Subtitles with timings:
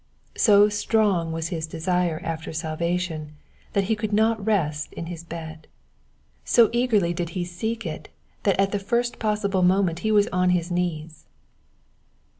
[0.37, 3.33] So strong was his desire after salvation
[3.73, 5.67] that he could not rest in his bed;
[6.43, 8.09] so eagerly did he seek it
[8.41, 11.27] that at the first possible moment he was on his knees.